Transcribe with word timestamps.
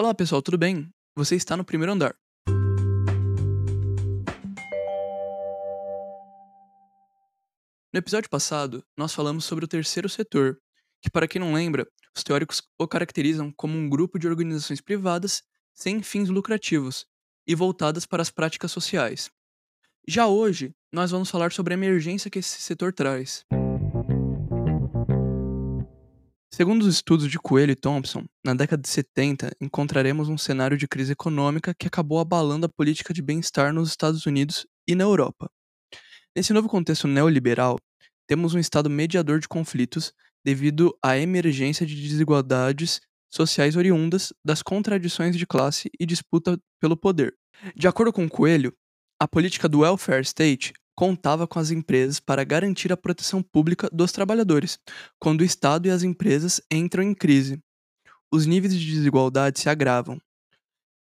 Olá 0.00 0.14
pessoal, 0.14 0.40
tudo 0.40 0.56
bem? 0.56 0.88
Você 1.16 1.34
está 1.34 1.56
no 1.56 1.64
primeiro 1.64 1.90
andar. 1.90 2.14
No 7.92 7.98
episódio 7.98 8.30
passado, 8.30 8.84
nós 8.96 9.12
falamos 9.12 9.44
sobre 9.44 9.64
o 9.64 9.68
terceiro 9.68 10.08
setor, 10.08 10.56
que, 11.02 11.10
para 11.10 11.26
quem 11.26 11.40
não 11.40 11.52
lembra, 11.52 11.84
os 12.16 12.22
teóricos 12.22 12.62
o 12.78 12.86
caracterizam 12.86 13.52
como 13.56 13.76
um 13.76 13.88
grupo 13.88 14.20
de 14.20 14.28
organizações 14.28 14.80
privadas 14.80 15.42
sem 15.74 16.00
fins 16.00 16.28
lucrativos 16.28 17.04
e 17.44 17.56
voltadas 17.56 18.06
para 18.06 18.22
as 18.22 18.30
práticas 18.30 18.70
sociais. 18.70 19.28
Já 20.06 20.28
hoje, 20.28 20.72
nós 20.92 21.10
vamos 21.10 21.28
falar 21.28 21.50
sobre 21.50 21.74
a 21.74 21.76
emergência 21.76 22.30
que 22.30 22.38
esse 22.38 22.62
setor 22.62 22.92
traz. 22.92 23.44
Segundo 26.58 26.82
os 26.82 26.92
estudos 26.92 27.30
de 27.30 27.38
Coelho 27.38 27.70
e 27.70 27.76
Thompson, 27.76 28.24
na 28.44 28.52
década 28.52 28.82
de 28.82 28.88
70 28.88 29.52
encontraremos 29.60 30.28
um 30.28 30.36
cenário 30.36 30.76
de 30.76 30.88
crise 30.88 31.12
econômica 31.12 31.72
que 31.72 31.86
acabou 31.86 32.18
abalando 32.18 32.66
a 32.66 32.68
política 32.68 33.14
de 33.14 33.22
bem-estar 33.22 33.72
nos 33.72 33.90
Estados 33.90 34.26
Unidos 34.26 34.66
e 34.84 34.96
na 34.96 35.04
Europa. 35.04 35.48
Nesse 36.34 36.52
novo 36.52 36.68
contexto 36.68 37.06
neoliberal, 37.06 37.78
temos 38.26 38.54
um 38.54 38.58
Estado 38.58 38.90
mediador 38.90 39.38
de 39.38 39.46
conflitos 39.46 40.12
devido 40.44 40.92
à 41.00 41.16
emergência 41.16 41.86
de 41.86 41.94
desigualdades 41.94 43.00
sociais 43.32 43.76
oriundas 43.76 44.32
das 44.44 44.60
contradições 44.60 45.36
de 45.36 45.46
classe 45.46 45.88
e 45.96 46.04
disputa 46.04 46.58
pelo 46.80 46.96
poder. 46.96 47.36
De 47.76 47.86
acordo 47.86 48.12
com 48.12 48.28
Coelho, 48.28 48.74
a 49.22 49.28
política 49.28 49.68
do 49.68 49.82
welfare 49.82 50.22
state 50.22 50.72
contava 50.98 51.46
com 51.46 51.60
as 51.60 51.70
empresas 51.70 52.18
para 52.18 52.42
garantir 52.42 52.92
a 52.92 52.96
proteção 52.96 53.40
pública 53.40 53.88
dos 53.92 54.10
trabalhadores, 54.10 54.80
quando 55.20 55.42
o 55.42 55.44
Estado 55.44 55.86
e 55.86 55.92
as 55.92 56.02
empresas 56.02 56.60
entram 56.68 57.04
em 57.04 57.14
crise. 57.14 57.62
Os 58.32 58.46
níveis 58.46 58.74
de 58.74 58.84
desigualdade 58.84 59.60
se 59.60 59.68
agravam. 59.68 60.20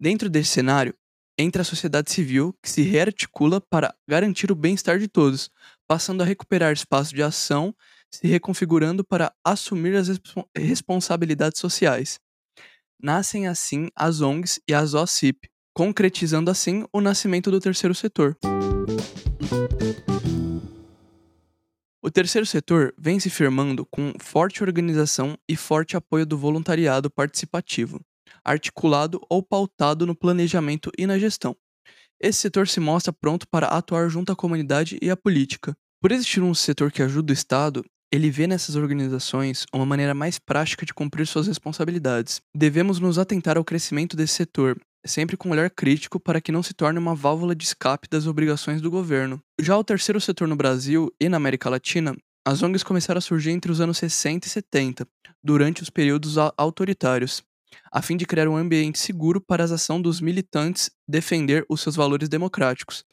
Dentro 0.00 0.30
desse 0.30 0.48
cenário, 0.48 0.94
entra 1.38 1.60
a 1.60 1.64
sociedade 1.64 2.10
civil, 2.10 2.56
que 2.62 2.70
se 2.70 2.80
rearticula 2.80 3.60
para 3.60 3.94
garantir 4.08 4.50
o 4.50 4.54
bem-estar 4.54 4.98
de 4.98 5.08
todos, 5.08 5.50
passando 5.86 6.22
a 6.22 6.24
recuperar 6.24 6.72
espaço 6.72 7.14
de 7.14 7.22
ação, 7.22 7.74
se 8.10 8.26
reconfigurando 8.26 9.04
para 9.04 9.30
assumir 9.44 9.94
as 9.94 10.08
responsabilidades 10.56 11.60
sociais. 11.60 12.18
Nascem 12.98 13.46
assim 13.46 13.90
as 13.94 14.22
ONGs 14.22 14.58
e 14.66 14.72
as 14.72 14.94
OCIP, 14.94 15.50
concretizando 15.74 16.50
assim 16.50 16.82
o 16.94 17.00
nascimento 17.02 17.50
do 17.50 17.60
terceiro 17.60 17.94
setor. 17.94 18.38
O 22.04 22.10
terceiro 22.10 22.46
setor 22.46 22.92
vem 22.98 23.20
se 23.20 23.30
firmando 23.30 23.86
com 23.86 24.12
forte 24.18 24.62
organização 24.62 25.36
e 25.48 25.56
forte 25.56 25.96
apoio 25.96 26.26
do 26.26 26.36
voluntariado 26.36 27.10
participativo, 27.10 28.00
articulado 28.44 29.20
ou 29.30 29.42
pautado 29.42 30.06
no 30.06 30.14
planejamento 30.14 30.90
e 30.98 31.06
na 31.06 31.18
gestão. 31.18 31.56
Esse 32.20 32.40
setor 32.40 32.66
se 32.66 32.80
mostra 32.80 33.12
pronto 33.12 33.46
para 33.48 33.66
atuar 33.66 34.08
junto 34.08 34.32
à 34.32 34.36
comunidade 34.36 34.98
e 35.00 35.10
à 35.10 35.16
política. 35.16 35.76
Por 36.00 36.10
existir 36.10 36.42
um 36.42 36.54
setor 36.54 36.90
que 36.90 37.02
ajuda 37.02 37.32
o 37.32 37.34
Estado, 37.34 37.84
ele 38.12 38.30
vê 38.30 38.46
nessas 38.46 38.74
organizações 38.74 39.64
uma 39.72 39.86
maneira 39.86 40.12
mais 40.12 40.38
prática 40.38 40.84
de 40.84 40.92
cumprir 40.92 41.26
suas 41.26 41.46
responsabilidades. 41.46 42.40
Devemos 42.54 42.98
nos 42.98 43.18
atentar 43.18 43.56
ao 43.56 43.64
crescimento 43.64 44.16
desse 44.16 44.34
setor 44.34 44.76
sempre 45.04 45.36
com 45.36 45.48
um 45.48 45.52
olhar 45.52 45.70
crítico 45.70 46.20
para 46.20 46.40
que 46.40 46.52
não 46.52 46.62
se 46.62 46.74
torne 46.74 46.98
uma 46.98 47.14
válvula 47.14 47.54
de 47.54 47.64
escape 47.64 48.08
das 48.08 48.26
obrigações 48.26 48.80
do 48.80 48.90
governo. 48.90 49.42
Já 49.60 49.76
o 49.76 49.84
terceiro 49.84 50.20
setor 50.20 50.46
no 50.48 50.56
Brasil 50.56 51.12
e 51.20 51.28
na 51.28 51.36
América 51.36 51.68
Latina, 51.68 52.16
as 52.44 52.62
ONGs 52.62 52.82
começaram 52.82 53.18
a 53.18 53.22
surgir 53.22 53.50
entre 53.50 53.70
os 53.70 53.80
anos 53.80 53.98
60 53.98 54.46
e 54.46 54.50
70, 54.50 55.06
durante 55.42 55.82
os 55.82 55.90
períodos 55.90 56.36
autoritários, 56.56 57.42
a 57.90 58.02
fim 58.02 58.16
de 58.16 58.26
criar 58.26 58.48
um 58.48 58.56
ambiente 58.56 58.98
seguro 58.98 59.40
para 59.40 59.64
a 59.64 59.74
ação 59.74 60.00
dos 60.00 60.20
militantes 60.20 60.90
defender 61.06 61.64
os 61.68 61.80
seus 61.80 61.94
valores 61.94 62.28
democráticos, 62.28 63.04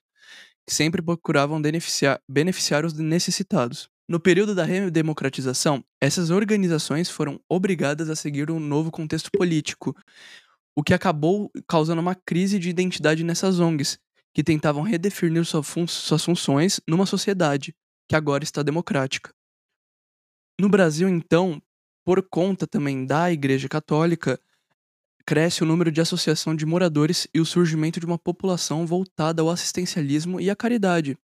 que 0.68 0.74
sempre 0.74 1.02
procuravam 1.02 1.62
beneficiar, 1.62 2.20
beneficiar 2.28 2.86
os 2.86 2.94
necessitados. 2.94 3.90
No 4.08 4.20
período 4.20 4.56
da 4.56 4.64
redemocratização, 4.64 5.84
essas 6.02 6.32
organizações 6.32 7.10
foram 7.12 7.40
obrigadas 7.48 8.10
a 8.10 8.16
seguir 8.16 8.50
um 8.50 8.60
novo 8.60 8.90
contexto 8.90 9.30
político, 9.32 9.96
o 10.76 10.84
que 10.84 10.94
acabou 10.94 11.52
causando 11.68 12.02
uma 12.02 12.16
crise 12.16 12.60
de 12.60 12.70
identidade 12.70 13.24
nessas 13.24 13.60
ONGs, 13.60 14.00
que 14.34 14.44
tentavam 14.44 14.84
redefinir 14.84 15.44
sua 15.46 15.64
fun 15.64 15.88
suas 15.88 16.24
funções 16.24 16.80
numa 16.88 17.06
sociedade 17.06 17.76
que 18.08 18.16
agora 18.16 18.44
está 18.44 18.64
democrática. 18.64 19.34
No 20.60 20.70
Brasil, 20.70 21.08
então, 21.08 21.62
por 22.06 22.22
conta 22.22 22.68
também 22.68 23.06
da 23.06 23.32
Igreja 23.32 23.70
Católica, 23.70 24.40
cresce 25.26 25.62
o 25.62 25.66
número 25.66 25.92
de 25.92 26.02
associação 26.02 26.56
de 26.56 26.66
moradores 26.66 27.28
e 27.34 27.40
o 27.40 27.46
surgimento 27.46 28.00
de 28.00 28.06
uma 28.06 28.18
população 28.18 28.86
voltada 28.86 29.42
ao 29.42 29.50
assistencialismo 29.50 30.42
e 30.42 30.50
à 30.50 30.56
caridade, 30.56 31.18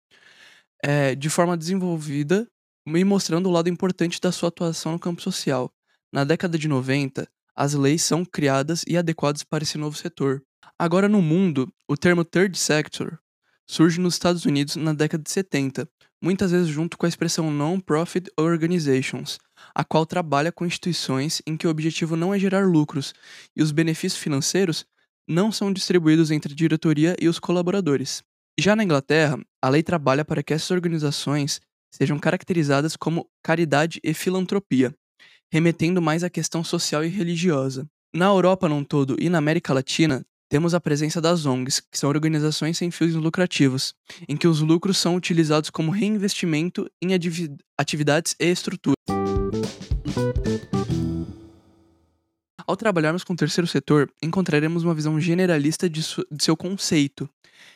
é, 0.83 1.15
de 1.15 1.29
forma 1.29 1.55
desenvolvida 1.55 2.47
e 2.85 3.03
mostrando 3.05 3.47
o 3.47 3.51
lado 3.51 3.69
importante 3.69 4.19
da 4.19 4.31
sua 4.31 4.49
atuação 4.49 4.91
no 4.91 4.99
campo 4.99 5.21
social. 5.21 5.71
Na 6.11 6.25
década 6.25 6.57
de 6.57 6.67
90, 6.67 7.27
as 7.55 7.73
leis 7.73 8.03
são 8.03 8.25
criadas 8.25 8.83
e 8.87 8.97
adequadas 8.97 9.43
para 9.43 9.63
esse 9.63 9.77
novo 9.77 9.97
setor. 9.97 10.41
Agora, 10.77 11.07
no 11.07 11.21
mundo, 11.21 11.71
o 11.87 11.95
termo 11.95 12.23
third 12.25 12.57
sector 12.57 13.19
surge 13.67 13.99
nos 13.99 14.15
Estados 14.15 14.45
Unidos 14.45 14.75
na 14.75 14.93
década 14.93 15.23
de 15.23 15.31
70, 15.31 15.87
muitas 16.21 16.51
vezes 16.51 16.67
junto 16.67 16.97
com 16.97 17.05
a 17.05 17.09
expressão 17.09 17.51
non-profit 17.51 18.29
organizations, 18.37 19.39
a 19.73 19.83
qual 19.83 20.05
trabalha 20.05 20.51
com 20.51 20.65
instituições 20.65 21.41
em 21.45 21.55
que 21.55 21.67
o 21.67 21.69
objetivo 21.69 22.15
não 22.15 22.33
é 22.33 22.39
gerar 22.39 22.67
lucros 22.67 23.13
e 23.55 23.61
os 23.61 23.71
benefícios 23.71 24.21
financeiros 24.21 24.85
não 25.27 25.51
são 25.51 25.71
distribuídos 25.71 26.31
entre 26.31 26.53
a 26.53 26.55
diretoria 26.55 27.15
e 27.19 27.27
os 27.27 27.39
colaboradores. 27.39 28.23
Já 28.59 28.75
na 28.75 28.83
Inglaterra, 28.83 29.39
a 29.61 29.69
lei 29.69 29.81
trabalha 29.81 30.23
para 30.23 30.43
que 30.43 30.53
essas 30.53 30.71
organizações 30.71 31.59
sejam 31.91 32.19
caracterizadas 32.19 32.95
como 32.95 33.29
caridade 33.41 33.99
e 34.03 34.13
filantropia, 34.13 34.93
remetendo 35.53 36.01
mais 36.01 36.23
à 36.23 36.31
questão 36.31 36.63
social 36.63 37.05
e 37.05 37.07
religiosa. 37.07 37.87
Na 38.11 38.25
Europa 38.25 38.67
num 38.67 38.83
todo 38.83 39.15
e 39.19 39.29
na 39.29 39.37
América 39.37 39.71
Latina, 39.71 40.25
temos 40.49 40.73
a 40.73 40.81
presença 40.81 41.21
das 41.21 41.45
ONGs, 41.45 41.79
que 41.79 41.99
são 41.99 42.09
organizações 42.09 42.75
sem 42.75 42.89
fins 42.89 43.13
lucrativos, 43.13 43.93
em 44.27 44.35
que 44.35 44.47
os 44.47 44.61
lucros 44.61 44.97
são 44.97 45.15
utilizados 45.15 45.69
como 45.69 45.91
reinvestimento 45.91 46.89
em 46.99 47.09
atividades 47.77 48.35
e 48.39 48.45
estruturas. 48.49 48.95
Ao 52.65 52.75
trabalharmos 52.75 53.23
com 53.23 53.33
o 53.33 53.37
terceiro 53.37 53.67
setor, 53.67 54.09
encontraremos 54.23 54.83
uma 54.83 54.95
visão 54.95 55.19
generalista 55.19 55.87
de, 55.87 56.01
de 56.31 56.43
seu 56.43 56.57
conceito, 56.57 57.29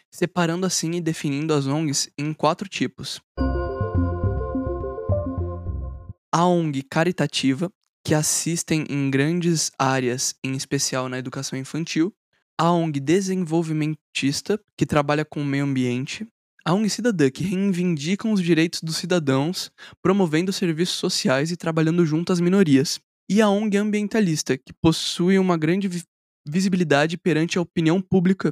separando 0.10 0.66
assim 0.66 0.94
e 0.94 1.02
definindo 1.02 1.54
as 1.54 1.68
ONGs 1.68 2.10
em 2.18 2.34
quatro 2.34 2.68
tipos 2.68 3.22
a 6.38 6.46
ONG 6.46 6.84
caritativa, 6.84 7.68
que 8.06 8.14
assistem 8.14 8.86
em 8.92 9.10
grandes 9.10 9.72
áreas, 9.76 10.36
em 10.44 10.56
especial 10.56 11.10
na 11.10 11.18
educação 11.18 11.58
infantil, 11.58 12.14
a 12.56 12.72
ONG 12.72 13.00
desenvolvimentista, 13.00 14.62
que 14.78 14.86
trabalha 14.86 15.26
com 15.26 15.42
o 15.42 15.46
meio 15.46 15.64
ambiente, 15.64 16.28
a 16.64 16.76
ONG 16.76 16.92
cidadã, 16.92 17.32
que 17.32 17.44
reivindicam 17.44 18.32
os 18.32 18.44
direitos 18.44 18.84
dos 18.84 18.98
cidadãos, 18.98 19.72
promovendo 20.00 20.54
serviços 20.54 20.98
sociais 20.98 21.50
e 21.50 21.58
trabalhando 21.58 22.06
junto 22.06 22.32
às 22.32 22.40
minorias, 22.40 23.00
e 23.28 23.42
a 23.42 23.50
ONG 23.50 23.76
ambientalista, 23.76 24.56
que 24.60 24.74
possui 24.80 25.40
uma 25.40 25.58
grande 25.58 25.90
visibilidade 26.48 27.18
perante 27.18 27.58
a 27.58 27.62
opinião 27.62 28.00
pública. 28.00 28.52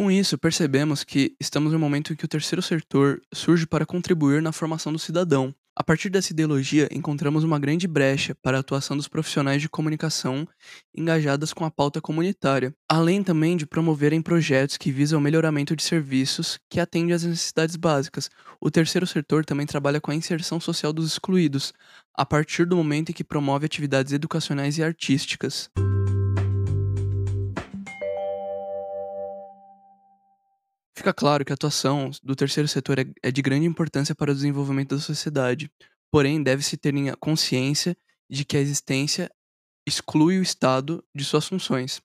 Com 0.00 0.10
isso, 0.10 0.38
percebemos 0.38 1.04
que 1.04 1.36
estamos 1.38 1.74
um 1.74 1.78
momento 1.78 2.14
em 2.14 2.16
que 2.16 2.24
o 2.24 2.28
terceiro 2.28 2.62
setor 2.62 3.20
surge 3.34 3.66
para 3.66 3.84
contribuir 3.84 4.40
na 4.40 4.50
formação 4.50 4.90
do 4.90 4.98
cidadão. 4.98 5.54
A 5.76 5.84
partir 5.84 6.08
dessa 6.08 6.32
ideologia, 6.32 6.88
encontramos 6.90 7.44
uma 7.44 7.58
grande 7.58 7.86
brecha 7.86 8.34
para 8.42 8.56
a 8.56 8.60
atuação 8.60 8.96
dos 8.96 9.08
profissionais 9.08 9.60
de 9.60 9.68
comunicação 9.68 10.48
engajadas 10.96 11.52
com 11.52 11.66
a 11.66 11.70
pauta 11.70 12.00
comunitária, 12.00 12.74
além 12.88 13.22
também 13.22 13.58
de 13.58 13.66
promoverem 13.66 14.22
projetos 14.22 14.78
que 14.78 14.90
visam 14.90 15.18
o 15.18 15.22
melhoramento 15.22 15.76
de 15.76 15.82
serviços 15.82 16.58
que 16.70 16.80
atendem 16.80 17.12
às 17.12 17.24
necessidades 17.24 17.76
básicas. 17.76 18.30
O 18.58 18.70
terceiro 18.70 19.06
setor 19.06 19.44
também 19.44 19.66
trabalha 19.66 20.00
com 20.00 20.10
a 20.10 20.14
inserção 20.14 20.58
social 20.58 20.94
dos 20.94 21.06
excluídos, 21.06 21.74
a 22.16 22.24
partir 22.24 22.64
do 22.64 22.74
momento 22.74 23.10
em 23.10 23.12
que 23.12 23.22
promove 23.22 23.66
atividades 23.66 24.14
educacionais 24.14 24.78
e 24.78 24.82
artísticas. 24.82 25.68
Fica 31.00 31.14
claro 31.14 31.46
que 31.46 31.50
a 31.50 31.54
atuação 31.54 32.10
do 32.22 32.36
terceiro 32.36 32.68
setor 32.68 32.98
é, 32.98 33.06
é 33.22 33.30
de 33.30 33.40
grande 33.40 33.64
importância 33.64 34.14
para 34.14 34.32
o 34.32 34.34
desenvolvimento 34.34 34.94
da 34.94 35.00
sociedade, 35.00 35.72
porém 36.12 36.42
deve-se 36.42 36.76
ter 36.76 36.92
consciência 37.16 37.96
de 38.28 38.44
que 38.44 38.54
a 38.54 38.60
existência 38.60 39.30
exclui 39.88 40.38
o 40.38 40.42
Estado 40.42 41.02
de 41.14 41.24
suas 41.24 41.48
funções. 41.48 42.02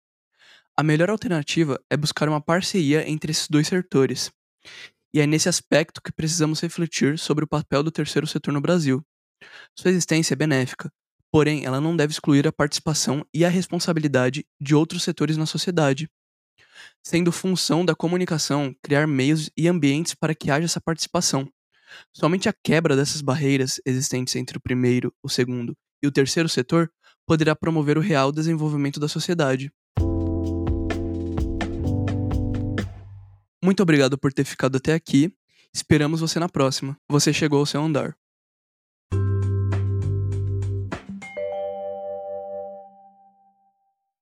A 0.77 0.81
melhor 0.81 1.09
alternativa 1.09 1.77
é 1.89 1.97
buscar 1.97 2.29
uma 2.29 2.39
parceria 2.39 3.05
entre 3.05 3.31
esses 3.31 3.49
dois 3.49 3.67
setores. 3.67 4.31
E 5.13 5.19
é 5.19 5.27
nesse 5.27 5.49
aspecto 5.49 6.01
que 6.01 6.13
precisamos 6.13 6.61
refletir 6.61 7.19
sobre 7.19 7.43
o 7.43 7.47
papel 7.49 7.83
do 7.83 7.91
terceiro 7.91 8.25
setor 8.25 8.53
no 8.53 8.61
Brasil. 8.61 9.05
Sua 9.77 9.91
existência 9.91 10.35
é 10.35 10.37
benéfica, 10.37 10.89
porém 11.29 11.65
ela 11.65 11.81
não 11.81 11.97
deve 11.97 12.13
excluir 12.13 12.47
a 12.47 12.53
participação 12.53 13.25
e 13.33 13.43
a 13.43 13.49
responsabilidade 13.49 14.47
de 14.57 14.73
outros 14.73 15.03
setores 15.03 15.35
na 15.35 15.45
sociedade, 15.45 16.09
sendo 17.05 17.31
função 17.31 17.85
da 17.85 17.93
comunicação 17.93 18.75
criar 18.81 19.05
meios 19.05 19.49
e 19.55 19.67
ambientes 19.67 20.15
para 20.15 20.33
que 20.33 20.49
haja 20.49 20.65
essa 20.65 20.81
participação. 20.81 21.47
Somente 22.11 22.49
a 22.49 22.53
quebra 22.53 22.95
dessas 22.95 23.21
barreiras 23.21 23.79
existentes 23.85 24.35
entre 24.35 24.57
o 24.57 24.61
primeiro, 24.61 25.13
o 25.21 25.29
segundo 25.29 25.77
e 26.01 26.07
o 26.07 26.11
terceiro 26.11 26.49
setor 26.49 26.91
poderá 27.25 27.55
promover 27.55 27.97
o 27.97 28.01
real 28.01 28.31
desenvolvimento 28.31 28.99
da 28.99 29.07
sociedade. 29.07 29.71
Muito 33.63 33.81
obrigado 33.81 34.17
por 34.17 34.33
ter 34.33 34.43
ficado 34.43 34.77
até 34.77 34.93
aqui. 34.93 35.31
Esperamos 35.73 36.21
você 36.21 36.39
na 36.39 36.49
próxima. 36.49 36.97
Você 37.09 37.33
chegou 37.33 37.59
ao 37.59 37.65
seu 37.65 37.81
andar. 37.81 38.15